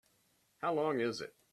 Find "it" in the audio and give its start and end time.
1.21-1.35